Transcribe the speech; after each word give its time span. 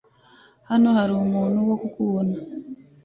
Hano 0.69 0.87
hari 0.97 1.11
umuntu 1.15 1.57
wo 1.67 1.75
kukubona. 1.81 2.35